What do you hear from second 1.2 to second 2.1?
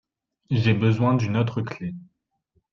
autre clef.